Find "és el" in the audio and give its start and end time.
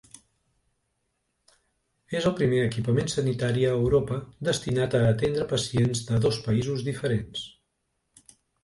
2.19-2.35